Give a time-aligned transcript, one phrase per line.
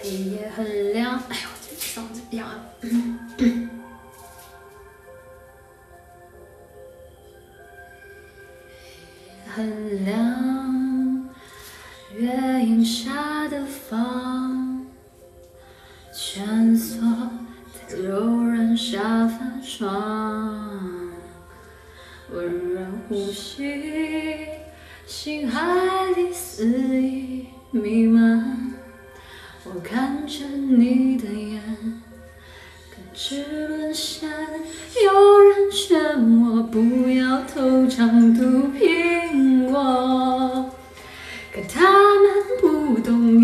[0.00, 2.64] 黑夜很亮，哎呦，这嗓子哑了。
[9.46, 11.28] 很亮，
[12.14, 12.26] 月
[12.64, 14.86] 影下的房，
[16.12, 17.00] 蜷缩
[17.74, 19.90] 在柔软沙发上，
[22.30, 24.46] 温热呼吸，
[25.06, 25.60] 心海
[26.58, 28.74] 肆意弥漫。
[29.62, 31.62] 我看着你的眼，
[32.90, 38.42] 感觉沦陷，有人劝我不要偷尝毒
[38.76, 40.68] 苹果，
[41.54, 43.40] 可他们不懂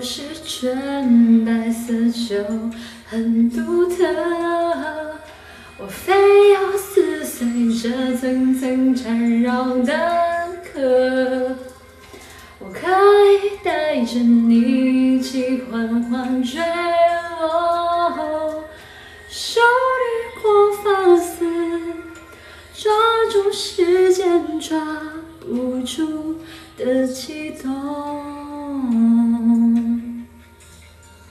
[0.00, 2.42] 是纯白色就
[3.06, 4.04] 很独特，
[5.78, 7.46] 我非要撕碎
[7.80, 9.92] 这层层缠绕的
[10.72, 11.54] 壳。
[12.58, 16.60] 我可以带着你一起缓缓坠
[17.40, 18.64] 落，
[19.28, 19.60] 手
[20.00, 21.44] 掠过发丝，
[22.74, 22.90] 抓
[23.30, 24.78] 住时间抓
[25.40, 26.36] 不住
[26.78, 29.09] 的悸动。